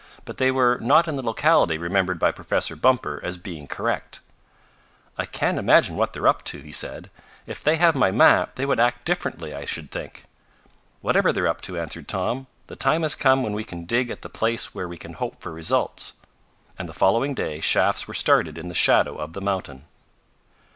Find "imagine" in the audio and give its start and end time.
5.59-5.95